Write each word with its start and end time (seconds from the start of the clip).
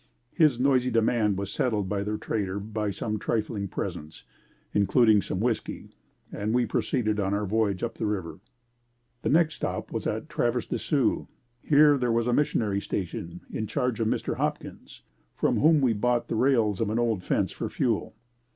His 0.33 0.59
noisy 0.59 0.89
demand 0.89 1.37
was 1.37 1.51
settled 1.51 1.87
by 1.87 2.01
the 2.01 2.17
trader 2.17 2.57
by 2.59 2.89
some 2.89 3.19
trifling 3.19 3.67
presents, 3.67 4.23
including 4.73 5.21
some 5.21 5.39
whiskey 5.39 5.91
and 6.31 6.55
we 6.55 6.65
proceeded 6.65 7.19
on 7.19 7.35
our 7.35 7.45
voyage 7.45 7.83
up 7.83 7.93
the 7.99 8.07
river. 8.07 8.39
The 9.21 9.29
next 9.29 9.53
stop 9.53 9.91
was 9.91 10.07
at 10.07 10.27
Traverse 10.27 10.65
des 10.65 10.79
Sioux. 10.79 11.27
Here 11.61 11.99
there 11.99 12.11
was 12.11 12.25
a 12.25 12.33
Missionary 12.33 12.81
station 12.81 13.41
in 13.51 13.67
charge 13.67 13.99
of 13.99 14.07
Mr. 14.07 14.37
Hopkins, 14.37 15.03
from 15.35 15.59
whom 15.59 15.81
we 15.81 15.93
bought 15.93 16.29
the 16.29 16.35
rails 16.35 16.81
of 16.81 16.89
an 16.89 16.97
old 16.97 17.21
fence 17.21 17.51
for 17.51 17.69
fuel. 17.69 18.15